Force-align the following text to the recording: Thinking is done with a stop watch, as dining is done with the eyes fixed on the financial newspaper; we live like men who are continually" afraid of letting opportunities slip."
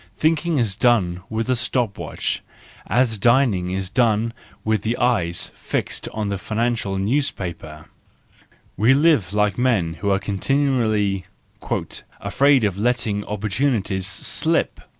Thinking 0.15 0.57
is 0.57 0.75
done 0.75 1.21
with 1.29 1.47
a 1.47 1.55
stop 1.55 1.95
watch, 1.99 2.41
as 2.87 3.19
dining 3.19 3.69
is 3.69 3.91
done 3.91 4.33
with 4.65 4.81
the 4.81 4.97
eyes 4.97 5.51
fixed 5.53 6.09
on 6.11 6.29
the 6.29 6.39
financial 6.39 6.97
newspaper; 6.97 7.85
we 8.75 8.95
live 8.95 9.31
like 9.31 9.59
men 9.59 9.93
who 10.01 10.09
are 10.09 10.17
continually" 10.17 11.25
afraid 12.19 12.63
of 12.63 12.79
letting 12.79 13.23
opportunities 13.25 14.07
slip." 14.07 14.79